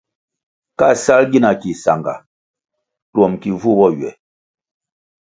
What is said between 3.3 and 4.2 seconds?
ki vu bo ywe.